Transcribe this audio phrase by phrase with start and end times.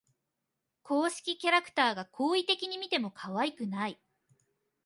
[0.81, 4.01] 公式キャラクターが好意的に見てもかわいくない